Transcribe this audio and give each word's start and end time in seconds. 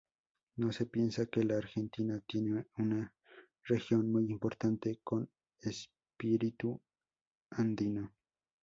No 0.55 0.71
se 0.71 0.87
piensa 0.87 1.27
que 1.27 1.43
la 1.43 1.57
Argentina 1.57 2.19
tiene 2.25 2.65
una 2.79 3.13
región 3.65 4.11
muy 4.11 4.25
importante 4.31 4.99
con 5.03 5.29
espíritu 5.59 6.81
andino. 7.51 8.11